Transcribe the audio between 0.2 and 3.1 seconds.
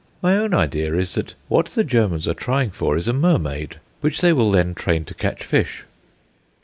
My own idea is that what the Germans are trying for is